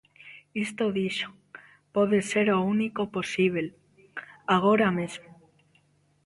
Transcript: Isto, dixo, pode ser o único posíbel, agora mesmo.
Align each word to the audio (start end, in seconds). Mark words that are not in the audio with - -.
Isto, 0.65 0.93
dixo, 0.99 1.29
pode 1.95 2.19
ser 2.31 2.47
o 2.57 2.59
único 2.75 3.01
posíbel, 3.15 3.67
agora 4.55 4.87
mesmo. 4.97 5.27